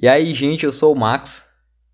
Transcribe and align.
E 0.00 0.06
aí, 0.06 0.34
gente, 0.34 0.66
eu 0.66 0.72
sou 0.72 0.92
o 0.94 0.98
Max. 0.98 1.46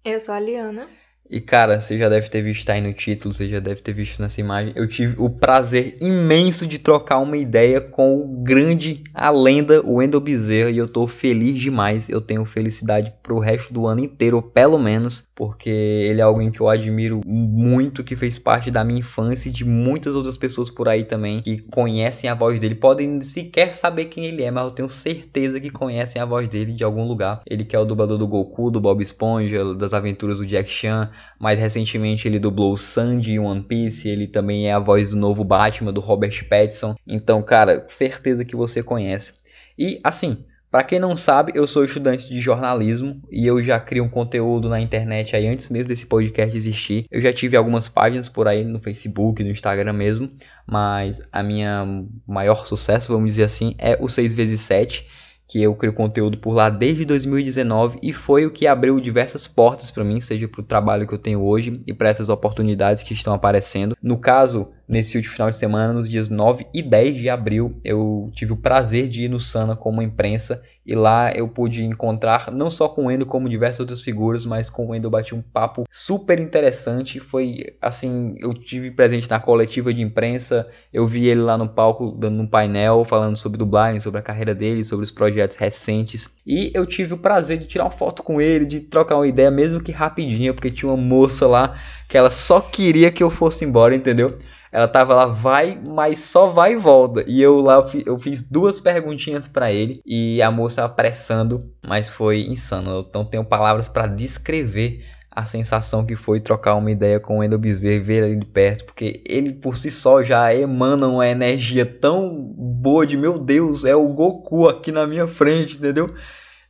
Eu 0.04 0.18
sou 0.18 0.34
a 0.34 0.40
Liana. 0.40 0.88
E 1.30 1.40
cara, 1.40 1.78
você 1.80 1.96
já 1.96 2.08
deve 2.08 2.28
ter 2.28 2.42
visto 2.42 2.68
aí 2.68 2.80
no 2.80 2.92
título, 2.92 3.32
você 3.32 3.48
já 3.48 3.60
deve 3.60 3.80
ter 3.80 3.94
visto 3.94 4.20
nessa 4.20 4.40
imagem. 4.40 4.72
Eu 4.74 4.88
tive 4.88 5.14
o 5.18 5.30
prazer 5.30 5.96
imenso 6.00 6.66
de 6.66 6.80
trocar 6.80 7.20
uma 7.20 7.36
ideia 7.36 7.80
com 7.80 8.16
o 8.16 8.42
grande, 8.42 9.04
a 9.14 9.30
lenda, 9.30 9.80
o 9.82 9.94
Wendel 9.94 10.20
Bezerra, 10.20 10.70
e 10.70 10.76
eu 10.76 10.88
tô 10.88 11.06
feliz 11.06 11.58
demais. 11.58 12.08
Eu 12.08 12.20
tenho 12.20 12.44
felicidade 12.44 13.14
pro 13.22 13.38
resto 13.38 13.72
do 13.72 13.86
ano 13.86 14.00
inteiro, 14.00 14.42
pelo 14.42 14.78
menos, 14.78 15.24
porque 15.34 15.70
ele 15.70 16.20
é 16.20 16.24
alguém 16.24 16.50
que 16.50 16.60
eu 16.60 16.68
admiro 16.68 17.20
muito, 17.24 18.02
que 18.02 18.16
fez 18.16 18.38
parte 18.38 18.70
da 18.70 18.84
minha 18.84 19.00
infância 19.00 19.48
e 19.48 19.52
de 19.52 19.64
muitas 19.64 20.14
outras 20.14 20.36
pessoas 20.36 20.68
por 20.68 20.88
aí 20.88 21.04
também 21.04 21.40
que 21.40 21.58
conhecem 21.70 22.28
a 22.28 22.34
voz 22.34 22.60
dele. 22.60 22.74
Podem 22.74 23.20
sequer 23.20 23.74
saber 23.74 24.06
quem 24.06 24.26
ele 24.26 24.42
é, 24.42 24.50
mas 24.50 24.64
eu 24.64 24.70
tenho 24.70 24.88
certeza 24.88 25.60
que 25.60 25.70
conhecem 25.70 26.20
a 26.20 26.24
voz 26.24 26.48
dele 26.48 26.72
de 26.72 26.84
algum 26.84 27.06
lugar. 27.06 27.42
Ele 27.46 27.64
que 27.64 27.76
é 27.76 27.78
o 27.78 27.84
dublador 27.84 28.18
do 28.18 28.26
Goku, 28.26 28.70
do 28.70 28.80
Bob 28.80 29.02
Esponja, 29.02 29.74
das 29.74 29.94
aventuras 29.94 30.38
do 30.38 30.46
Jack 30.46 30.68
Chan 30.68 31.10
mais 31.38 31.58
recentemente 31.58 32.26
ele 32.26 32.38
dublou 32.38 32.72
o 32.72 32.78
Sandy 32.78 33.32
em 33.32 33.38
One 33.38 33.62
Piece, 33.62 34.08
ele 34.08 34.26
também 34.26 34.68
é 34.68 34.72
a 34.72 34.78
voz 34.78 35.10
do 35.10 35.16
novo 35.16 35.44
Batman 35.44 35.92
do 35.92 36.00
Robert 36.00 36.46
Pattinson. 36.48 36.94
Então, 37.06 37.42
cara, 37.42 37.84
certeza 37.88 38.44
que 38.44 38.56
você 38.56 38.82
conhece. 38.82 39.34
E 39.78 39.98
assim, 40.04 40.44
para 40.72 40.84
quem 40.84 40.98
não 40.98 41.14
sabe, 41.14 41.52
eu 41.54 41.66
sou 41.66 41.84
estudante 41.84 42.26
de 42.26 42.40
jornalismo 42.40 43.20
e 43.30 43.46
eu 43.46 43.62
já 43.62 43.78
crio 43.78 44.04
um 44.04 44.08
conteúdo 44.08 44.70
na 44.70 44.80
internet 44.80 45.36
aí 45.36 45.46
antes 45.46 45.68
mesmo 45.68 45.88
desse 45.88 46.06
podcast 46.06 46.56
existir. 46.56 47.04
Eu 47.10 47.20
já 47.20 47.30
tive 47.30 47.58
algumas 47.58 47.90
páginas 47.90 48.26
por 48.26 48.48
aí 48.48 48.64
no 48.64 48.80
Facebook, 48.80 49.44
no 49.44 49.50
Instagram 49.50 49.92
mesmo, 49.92 50.30
mas 50.66 51.20
a 51.30 51.42
minha 51.42 51.84
maior 52.26 52.66
sucesso, 52.66 53.12
vamos 53.12 53.32
dizer 53.32 53.44
assim, 53.44 53.74
é 53.76 53.98
o 54.00 54.06
6x7 54.06 55.04
que 55.46 55.62
eu 55.62 55.74
crio 55.74 55.92
conteúdo 55.92 56.38
por 56.38 56.54
lá 56.54 56.70
desde 56.70 57.04
2019 57.04 57.98
e 58.02 58.10
foi 58.10 58.46
o 58.46 58.50
que 58.50 58.66
abriu 58.66 58.98
diversas 58.98 59.46
portas 59.46 59.90
para 59.90 60.02
mim, 60.02 60.18
seja 60.18 60.48
para 60.48 60.62
o 60.62 60.64
trabalho 60.64 61.06
que 61.06 61.12
eu 61.12 61.18
tenho 61.18 61.44
hoje 61.44 61.82
e 61.86 61.92
para 61.92 62.08
essas 62.08 62.30
oportunidades 62.30 63.02
que 63.02 63.12
estão 63.12 63.34
aparecendo. 63.34 63.94
No 64.02 64.16
caso, 64.16 64.72
nesse 64.92 65.16
último 65.16 65.32
final 65.32 65.48
de 65.48 65.56
semana, 65.56 65.90
nos 65.94 66.08
dias 66.08 66.28
9 66.28 66.66
e 66.74 66.82
10 66.82 67.16
de 67.16 67.30
abril, 67.30 67.80
eu 67.82 68.30
tive 68.34 68.52
o 68.52 68.56
prazer 68.56 69.08
de 69.08 69.22
ir 69.22 69.28
no 69.28 69.40
Sana 69.40 69.74
como 69.74 70.02
imprensa 70.02 70.62
e 70.84 70.94
lá 70.94 71.32
eu 71.32 71.48
pude 71.48 71.82
encontrar 71.82 72.50
não 72.52 72.70
só 72.70 72.88
com 72.88 73.06
o 73.06 73.10
Endo 73.10 73.24
como 73.24 73.48
diversas 73.48 73.80
outras 73.80 74.02
figuras, 74.02 74.44
mas 74.44 74.68
com 74.68 74.88
o 74.88 74.94
Endo 74.94 75.06
eu 75.06 75.10
bati 75.10 75.34
um 75.34 75.40
papo 75.40 75.84
super 75.90 76.38
interessante. 76.38 77.20
Foi 77.20 77.76
assim, 77.80 78.34
eu 78.38 78.52
tive 78.52 78.90
presente 78.90 79.30
na 79.30 79.40
coletiva 79.40 79.94
de 79.94 80.02
imprensa, 80.02 80.68
eu 80.92 81.06
vi 81.06 81.26
ele 81.26 81.40
lá 81.40 81.56
no 81.56 81.68
palco 81.68 82.10
dando 82.10 82.42
um 82.42 82.46
painel 82.46 83.02
falando 83.04 83.36
sobre 83.36 83.56
dublagem, 83.56 84.00
sobre 84.00 84.20
a 84.20 84.22
carreira 84.22 84.54
dele, 84.54 84.84
sobre 84.84 85.04
os 85.04 85.10
projetos 85.10 85.56
recentes. 85.56 86.28
E 86.46 86.72
eu 86.74 86.84
tive 86.84 87.14
o 87.14 87.18
prazer 87.18 87.58
de 87.58 87.66
tirar 87.66 87.84
uma 87.84 87.90
foto 87.90 88.22
com 88.22 88.40
ele, 88.40 88.64
de 88.64 88.80
trocar 88.80 89.16
uma 89.16 89.26
ideia, 89.26 89.50
mesmo 89.50 89.80
que 89.80 89.92
rapidinha, 89.92 90.52
porque 90.52 90.70
tinha 90.70 90.90
uma 90.90 91.00
moça 91.00 91.46
lá 91.46 91.74
que 92.08 92.18
ela 92.18 92.30
só 92.30 92.60
queria 92.60 93.10
que 93.10 93.22
eu 93.22 93.30
fosse 93.30 93.64
embora, 93.64 93.94
entendeu? 93.94 94.36
Ela 94.72 94.88
tava 94.88 95.14
lá, 95.14 95.26
vai, 95.26 95.78
mas 95.86 96.18
só 96.20 96.46
vai 96.46 96.72
e 96.72 96.76
volta. 96.76 97.22
E 97.28 97.40
eu 97.40 97.60
lá, 97.60 97.86
eu 98.06 98.18
fiz 98.18 98.42
duas 98.42 98.80
perguntinhas 98.80 99.46
para 99.46 99.70
ele 99.70 100.00
e 100.04 100.40
a 100.40 100.50
moça 100.50 100.84
apressando, 100.84 101.70
mas 101.86 102.08
foi 102.08 102.46
insano. 102.46 103.04
Então 103.08 103.24
tenho 103.24 103.44
palavras 103.44 103.88
para 103.88 104.06
descrever 104.06 105.04
a 105.34 105.46
sensação 105.46 106.04
que 106.04 106.14
foi 106.14 106.38
trocar 106.40 106.74
uma 106.74 106.90
ideia 106.90 107.18
com 107.18 107.38
o 107.38 107.44
Endo 107.44 107.58
Bezerra, 107.58 108.02
ver 108.02 108.24
ele 108.24 108.36
de 108.36 108.46
perto, 108.46 108.84
porque 108.84 109.22
ele 109.26 109.52
por 109.54 109.76
si 109.76 109.90
só 109.90 110.22
já 110.22 110.54
emana 110.54 111.06
uma 111.06 111.26
energia 111.26 111.86
tão 111.86 112.54
boa 112.82 113.06
de 113.06 113.16
meu 113.16 113.38
Deus, 113.38 113.84
é 113.84 113.94
o 113.94 114.08
Goku 114.08 114.68
aqui 114.68 114.90
na 114.90 115.06
minha 115.06 115.28
frente, 115.28 115.76
entendeu? 115.76 116.10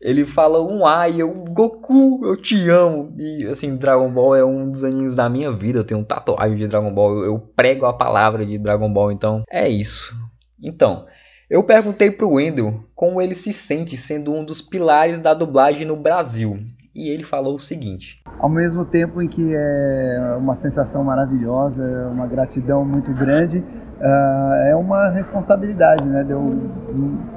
ele 0.03 0.25
fala 0.25 0.61
um 0.61 0.85
A 0.85 1.09
e 1.09 1.21
eu, 1.21 1.33
Goku, 1.33 2.27
eu 2.27 2.37
te 2.37 2.69
amo. 2.69 3.07
E 3.17 3.47
assim, 3.47 3.77
Dragon 3.77 4.11
Ball 4.11 4.35
é 4.35 4.45
um 4.45 4.69
dos 4.69 4.83
animes 4.83 5.15
da 5.15 5.29
minha 5.29 5.53
vida. 5.53 5.79
Eu 5.79 5.85
tenho 5.85 6.01
um 6.01 6.05
tatuagem 6.05 6.59
de 6.59 6.67
Dragon 6.67 6.93
Ball, 6.93 7.19
eu, 7.19 7.25
eu 7.27 7.39
prego 7.39 7.87
a 7.87 7.93
palavra 7.93 8.45
de 8.45 8.59
Dragon 8.59 8.93
Ball, 8.93 9.13
então 9.13 9.45
é 9.49 9.69
isso. 9.69 10.13
Então, 10.61 11.07
eu 11.49 11.63
perguntei 11.63 12.11
pro 12.11 12.33
Wendel 12.33 12.83
como 12.95 13.23
ele 13.23 13.37
se 13.37 13.53
sente 13.53 13.97
sendo 13.97 14.35
um 14.35 14.45
dos 14.45 14.61
pilares 14.61 15.21
da 15.21 15.35
dublagem 15.35 15.87
no 15.87 15.97
Brasil. 15.97 16.59
E 16.95 17.09
ele 17.09 17.23
falou 17.23 17.55
o 17.55 17.61
seguinte: 17.61 18.23
Ao 18.41 18.49
mesmo 18.49 18.85
tempo 18.85 19.23
em 19.23 19.29
que 19.29 19.55
é 19.55 20.37
uma 20.37 20.57
sensação 20.57 21.05
maravilhosa, 21.05 22.09
uma 22.13 22.27
gratidão 22.27 22.85
muito 22.85 23.15
grande, 23.15 23.65
uh, 24.03 24.55
é 24.67 24.75
uma 24.75 25.11
responsabilidade, 25.11 26.07
né? 26.09 26.25
De 26.25 26.33
eu 26.33 26.59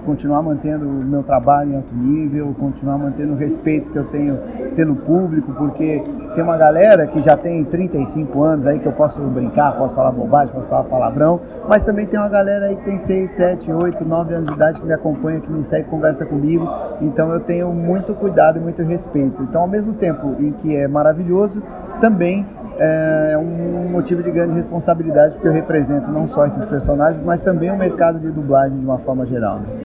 continuar 0.05 0.41
mantendo 0.41 0.87
o 0.87 1.03
meu 1.03 1.23
trabalho 1.23 1.71
em 1.71 1.75
alto 1.77 1.93
nível, 1.95 2.53
continuar 2.59 2.97
mantendo 2.97 3.33
o 3.33 3.35
respeito 3.35 3.89
que 3.91 3.97
eu 3.97 4.05
tenho 4.05 4.37
pelo 4.75 4.95
público, 4.95 5.53
porque 5.53 6.03
tem 6.33 6.43
uma 6.43 6.57
galera 6.57 7.07
que 7.07 7.21
já 7.21 7.37
tem 7.37 7.63
35 7.63 8.43
anos 8.43 8.67
aí 8.67 8.79
que 8.79 8.85
eu 8.85 8.91
posso 8.91 9.21
brincar, 9.21 9.73
posso 9.77 9.95
falar 9.95 10.11
bobagem, 10.11 10.53
posso 10.53 10.67
falar 10.67 10.83
palavrão, 10.83 11.39
mas 11.67 11.83
também 11.83 12.05
tem 12.05 12.19
uma 12.19 12.29
galera 12.29 12.67
aí 12.67 12.75
que 12.75 12.83
tem 12.83 12.99
6, 12.99 13.31
7, 13.31 13.71
8, 13.71 14.05
9 14.05 14.33
anos 14.33 14.47
de 14.47 14.53
idade 14.53 14.81
que 14.81 14.85
me 14.85 14.93
acompanha, 14.93 15.39
que 15.39 15.51
me 15.51 15.63
segue, 15.63 15.89
conversa 15.89 16.25
comigo, 16.25 16.67
então 17.01 17.31
eu 17.31 17.39
tenho 17.39 17.71
muito 17.73 18.13
cuidado 18.13 18.59
e 18.59 18.61
muito 18.61 18.81
respeito. 18.83 19.41
Então, 19.43 19.61
ao 19.61 19.67
mesmo 19.67 19.93
tempo 19.93 20.35
em 20.39 20.51
que 20.51 20.75
é 20.75 20.87
maravilhoso, 20.87 21.63
também 21.99 22.45
é, 22.77 23.31
é 23.33 23.37
um 23.37 23.89
motivo 23.89 24.21
de 24.21 24.31
grande 24.31 24.53
responsabilidade, 24.53 25.33
porque 25.33 25.47
eu 25.47 25.53
represento 25.53 26.11
não 26.11 26.27
só 26.27 26.45
esses 26.45 26.65
personagens, 26.65 27.23
mas 27.23 27.41
também 27.41 27.71
o 27.71 27.77
mercado 27.77 28.19
de 28.19 28.31
dublagem 28.31 28.77
de 28.77 28.85
uma 28.85 28.99
forma 28.99 29.25
geral. 29.25 29.59
Né? 29.59 29.81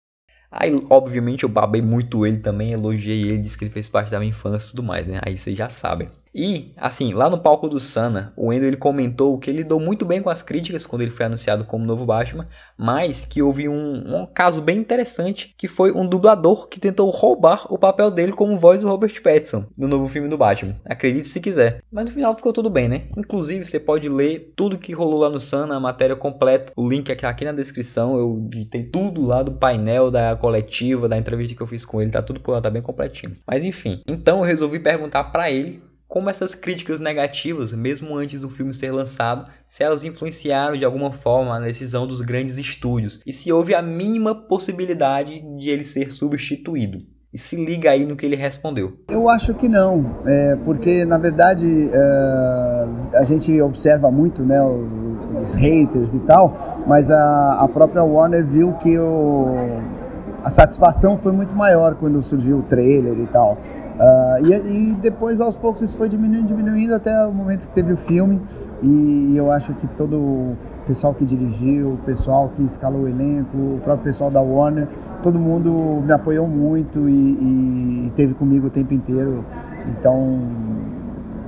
Aí, 0.51 0.83
obviamente, 0.89 1.43
eu 1.43 1.49
babei 1.49 1.81
muito 1.81 2.25
ele 2.25 2.37
também, 2.37 2.71
elogiei 2.71 3.29
ele, 3.29 3.41
disse 3.41 3.57
que 3.57 3.63
ele 3.63 3.71
fez 3.71 3.87
parte 3.87 4.09
da 4.09 4.19
minha 4.19 4.31
infância 4.31 4.67
e 4.67 4.71
tudo 4.71 4.83
mais, 4.83 5.05
né? 5.05 5.19
Aí 5.25 5.37
vocês 5.37 5.55
já 5.55 5.69
sabem. 5.69 6.07
E, 6.33 6.71
assim, 6.77 7.13
lá 7.13 7.29
no 7.29 7.39
palco 7.39 7.67
do 7.67 7.79
Sana, 7.79 8.31
o 8.35 8.53
Endo 8.53 8.65
ele 8.65 8.77
comentou 8.77 9.37
que 9.37 9.49
ele 9.49 9.59
lidou 9.59 9.79
muito 9.79 10.05
bem 10.05 10.21
com 10.21 10.29
as 10.29 10.41
críticas 10.41 10.85
quando 10.85 11.01
ele 11.01 11.11
foi 11.11 11.25
anunciado 11.25 11.65
como 11.65 11.85
novo 11.85 12.05
Batman, 12.05 12.47
mas 12.77 13.25
que 13.25 13.41
houve 13.41 13.67
um, 13.67 14.21
um, 14.21 14.27
caso 14.27 14.61
bem 14.61 14.77
interessante, 14.77 15.53
que 15.57 15.67
foi 15.67 15.91
um 15.91 16.07
dublador 16.07 16.67
que 16.67 16.79
tentou 16.79 17.09
roubar 17.09 17.65
o 17.69 17.77
papel 17.77 18.11
dele 18.11 18.31
como 18.31 18.57
voz 18.57 18.81
do 18.81 18.87
Robert 18.87 19.21
Pattinson 19.21 19.65
no 19.77 19.87
novo 19.87 20.07
filme 20.07 20.29
do 20.29 20.37
Batman. 20.37 20.75
Acredite 20.85 21.27
se 21.27 21.39
quiser. 21.39 21.83
Mas 21.91 22.05
no 22.05 22.11
final 22.11 22.35
ficou 22.35 22.53
tudo 22.53 22.69
bem, 22.69 22.87
né? 22.87 23.03
Inclusive, 23.17 23.65
você 23.65 23.79
pode 23.79 24.07
ler 24.07 24.53
tudo 24.55 24.77
que 24.77 24.93
rolou 24.93 25.19
lá 25.19 25.29
no 25.29 25.39
Sana, 25.39 25.75
a 25.75 25.79
matéria 25.79 26.15
completa, 26.15 26.71
o 26.75 26.87
link 26.87 27.11
aqui, 27.11 27.25
aqui 27.25 27.45
na 27.45 27.51
descrição, 27.51 28.17
eu 28.17 28.47
digitei 28.49 28.83
tudo 28.83 29.25
lá 29.25 29.41
do 29.41 29.53
painel, 29.53 30.11
da 30.11 30.35
coletiva, 30.35 31.07
da 31.07 31.17
entrevista 31.17 31.55
que 31.55 31.61
eu 31.61 31.67
fiz 31.67 31.83
com 31.83 32.01
ele, 32.01 32.11
tá 32.11 32.21
tudo 32.21 32.39
por 32.39 32.51
lá, 32.51 32.61
tá 32.61 32.69
bem 32.69 32.81
completinho. 32.81 33.35
Mas 33.47 33.63
enfim, 33.63 34.01
então 34.07 34.39
eu 34.39 34.43
resolvi 34.43 34.79
perguntar 34.79 35.25
para 35.25 35.49
ele 35.49 35.88
como 36.09 36.27
essas 36.27 36.55
críticas 36.55 36.99
negativas, 36.99 37.71
mesmo 37.71 38.17
antes 38.17 38.41
do 38.41 38.49
filme 38.49 38.73
ser 38.73 38.91
lançado, 38.91 39.45
se 39.67 39.83
elas 39.83 40.03
influenciaram 40.03 40.75
de 40.75 40.83
alguma 40.83 41.11
forma 41.11 41.55
a 41.55 41.59
decisão 41.59 42.07
dos 42.07 42.19
grandes 42.19 42.57
estúdios 42.57 43.21
e 43.27 43.31
se 43.31 43.51
houve 43.51 43.75
a 43.75 43.81
mínima 43.81 44.33
possibilidade 44.33 45.39
de 45.55 45.69
ele 45.69 45.83
ser 45.83 46.11
substituído. 46.11 46.97
E 47.31 47.37
se 47.37 47.63
liga 47.63 47.91
aí 47.91 48.05
no 48.05 48.15
que 48.15 48.25
ele 48.25 48.35
respondeu. 48.35 48.97
Eu 49.07 49.29
acho 49.29 49.53
que 49.53 49.69
não, 49.69 50.19
é, 50.25 50.55
porque 50.65 51.05
na 51.05 51.19
verdade 51.19 51.87
é, 51.93 53.17
a 53.19 53.23
gente 53.23 53.61
observa 53.61 54.09
muito 54.09 54.43
né, 54.43 54.59
os, 54.63 55.49
os, 55.49 55.53
haters 55.53 56.11
e 56.11 56.19
tal, 56.21 56.83
mas 56.87 57.07
a, 57.11 57.63
a 57.63 57.67
própria 57.67 58.03
Warner 58.03 58.43
viu 58.47 58.73
que 58.77 58.97
o, 58.97 59.98
a 60.43 60.51
satisfação 60.51 61.17
foi 61.17 61.31
muito 61.31 61.55
maior 61.55 61.95
quando 61.95 62.21
surgiu 62.21 62.59
o 62.59 62.63
trailer 62.63 63.17
e 63.19 63.27
tal. 63.27 63.57
Uh, 63.99 64.45
e, 64.45 64.91
e, 64.91 64.95
depois 64.95 65.41
aos 65.41 65.57
poucos 65.57 65.81
isso 65.81 65.97
foi 65.97 66.07
diminuindo, 66.07 66.47
diminuindo 66.47 66.95
até 66.95 67.25
o 67.25 67.33
momento 67.33 67.67
que 67.67 67.73
teve 67.73 67.91
o 67.91 67.97
filme 67.97 68.41
e, 68.81 69.35
eu 69.35 69.51
acho 69.51 69.73
que 69.73 69.85
todo 69.87 70.15
o 70.15 70.57
pessoal 70.87 71.13
que 71.13 71.25
dirigiu, 71.25 71.93
o 71.93 71.97
pessoal 71.97 72.49
que 72.55 72.63
escalou 72.63 73.01
o 73.01 73.07
elenco, 73.07 73.57
o 73.57 73.81
próprio 73.83 74.05
pessoal 74.05 74.31
da 74.31 74.41
Warner, 74.41 74.87
todo 75.21 75.37
mundo 75.37 76.01
me 76.05 76.11
apoiou 76.13 76.47
muito 76.47 77.09
e, 77.09 78.07
e 78.07 78.11
teve 78.15 78.33
comigo 78.33 78.67
o 78.67 78.69
tempo 78.69 78.93
inteiro. 78.93 79.43
Então, 79.87 80.39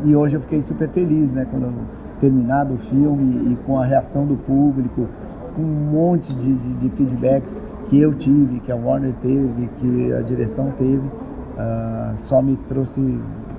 e 0.04 0.16
hoje 0.16 0.36
eu 0.36 0.42
fiquei 0.42 0.62
super 0.62 0.90
feliz, 0.90 1.32
né, 1.32 1.46
quando 1.50 1.72
terminado 2.20 2.76
o 2.76 2.78
filme 2.78 3.52
e 3.52 3.56
com 3.66 3.80
a 3.80 3.86
reação 3.86 4.26
do 4.26 4.36
público, 4.36 5.08
com 5.56 5.62
um 5.62 5.92
monte 5.92 6.36
de, 6.36 6.54
de, 6.54 6.74
de 6.76 6.90
feedbacks 6.90 7.64
que 7.86 8.00
eu 8.00 8.14
tive, 8.14 8.60
que 8.60 8.72
a 8.72 8.76
Warner 8.76 9.14
teve, 9.22 9.68
que 9.80 10.14
a 10.14 10.22
direção 10.22 10.72
teve 10.72 11.06
uh, 11.06 12.18
só 12.18 12.42
me 12.42 12.56
trouxe 12.68 13.02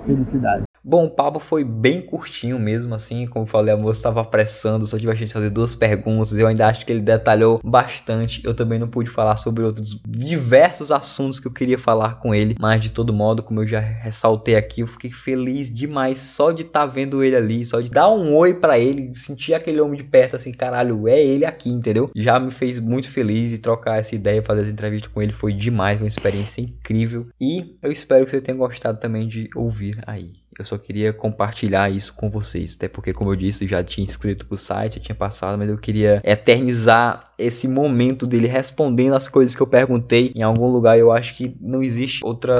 felicidade. 0.04 0.64
Bom, 0.84 1.04
o 1.04 1.10
papo 1.10 1.38
foi 1.38 1.62
bem 1.62 2.00
curtinho 2.00 2.58
mesmo, 2.58 2.92
assim, 2.92 3.24
como 3.24 3.46
falei, 3.46 3.72
a 3.72 3.76
moça 3.76 4.00
estava 4.00 4.20
apressando, 4.20 4.84
só 4.84 4.98
tive 4.98 5.12
a 5.12 5.14
chance 5.14 5.28
de 5.28 5.32
fazer 5.32 5.50
duas 5.50 5.76
perguntas, 5.76 6.32
eu 6.32 6.48
ainda 6.48 6.66
acho 6.66 6.84
que 6.84 6.90
ele 6.90 7.00
detalhou 7.00 7.60
bastante. 7.62 8.42
Eu 8.44 8.52
também 8.52 8.80
não 8.80 8.88
pude 8.88 9.08
falar 9.08 9.36
sobre 9.36 9.62
outros 9.62 10.00
diversos 10.04 10.90
assuntos 10.90 11.38
que 11.38 11.46
eu 11.46 11.52
queria 11.52 11.78
falar 11.78 12.18
com 12.18 12.34
ele, 12.34 12.56
mas 12.58 12.80
de 12.80 12.90
todo 12.90 13.12
modo, 13.12 13.44
como 13.44 13.60
eu 13.60 13.66
já 13.66 13.78
ressaltei 13.78 14.56
aqui, 14.56 14.80
eu 14.80 14.88
fiquei 14.88 15.12
feliz 15.12 15.72
demais 15.72 16.18
só 16.18 16.50
de 16.50 16.62
estar 16.62 16.80
tá 16.80 16.86
vendo 16.86 17.22
ele 17.22 17.36
ali, 17.36 17.64
só 17.64 17.80
de 17.80 17.88
dar 17.88 18.10
um 18.10 18.34
oi 18.34 18.52
para 18.52 18.76
ele, 18.76 19.14
sentir 19.14 19.54
aquele 19.54 19.80
homem 19.80 19.98
de 19.98 20.04
perto 20.04 20.34
assim, 20.34 20.50
caralho, 20.50 21.06
é 21.06 21.22
ele 21.24 21.44
aqui, 21.44 21.70
entendeu? 21.70 22.10
Já 22.16 22.40
me 22.40 22.50
fez 22.50 22.80
muito 22.80 23.08
feliz 23.08 23.52
e 23.52 23.58
trocar 23.58 24.00
essa 24.00 24.16
ideia, 24.16 24.42
fazer 24.42 24.62
essa 24.62 24.72
entrevista 24.72 25.08
com 25.08 25.22
ele 25.22 25.30
foi 25.30 25.52
demais, 25.52 25.98
uma 25.98 26.08
experiência 26.08 26.60
incrível 26.60 27.28
e 27.40 27.76
eu 27.80 27.92
espero 27.92 28.24
que 28.24 28.32
você 28.32 28.40
tenha 28.40 28.58
gostado 28.58 28.98
também 28.98 29.28
de 29.28 29.48
ouvir 29.54 30.02
aí. 30.08 30.41
Eu 30.62 30.66
só 30.66 30.78
queria 30.78 31.12
compartilhar 31.12 31.90
isso 31.90 32.14
com 32.14 32.30
vocês, 32.30 32.74
até 32.76 32.88
porque, 32.88 33.12
como 33.12 33.32
eu 33.32 33.36
disse, 33.36 33.66
já 33.66 33.82
tinha 33.82 34.04
inscrito 34.04 34.46
pro 34.46 34.56
site, 34.56 34.94
já 34.94 35.00
tinha 35.00 35.14
passado, 35.14 35.58
mas 35.58 35.68
eu 35.68 35.76
queria 35.76 36.22
eternizar 36.24 37.32
esse 37.36 37.66
momento 37.66 38.26
dele 38.26 38.46
respondendo 38.46 39.14
as 39.14 39.28
coisas 39.28 39.54
que 39.54 39.60
eu 39.60 39.66
perguntei 39.66 40.32
em 40.34 40.42
algum 40.42 40.68
lugar. 40.68 40.96
Eu 40.98 41.10
acho 41.10 41.34
que 41.34 41.56
não 41.60 41.82
existe 41.82 42.24
outra 42.24 42.54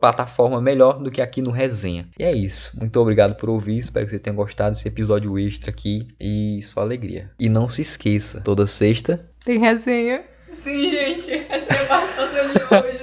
plataforma 0.00 0.60
melhor 0.60 0.98
do 0.98 1.10
que 1.10 1.20
aqui 1.20 1.42
no 1.42 1.50
Resenha. 1.50 2.08
E 2.18 2.24
é 2.24 2.32
isso. 2.32 2.78
Muito 2.78 2.98
obrigado 2.98 3.36
por 3.36 3.50
ouvir. 3.50 3.78
Espero 3.78 4.06
que 4.06 4.12
você 4.12 4.18
tenha 4.18 4.34
gostado 4.34 4.74
desse 4.74 4.88
episódio 4.88 5.38
extra 5.38 5.70
aqui 5.70 6.08
e 6.18 6.60
só 6.62 6.80
alegria. 6.80 7.30
E 7.38 7.48
não 7.48 7.68
se 7.68 7.82
esqueça, 7.82 8.40
toda 8.40 8.66
sexta 8.66 9.32
tem 9.44 9.58
resenha. 9.58 10.24
Sim, 10.62 10.90
gente. 10.90 11.32
Essa 11.48 11.74
é 11.74 11.82
a 11.82 11.86
participação 11.86 12.52
de 12.52 12.74
hoje. 12.74 13.00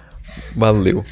Valeu. 0.56 1.04